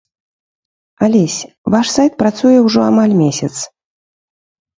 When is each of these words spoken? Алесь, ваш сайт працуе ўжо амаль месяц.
Алесь, 1.07 1.35
ваш 1.75 1.87
сайт 1.97 2.13
працуе 2.23 2.55
ўжо 2.69 2.79
амаль 2.89 3.15
месяц. 3.23 3.53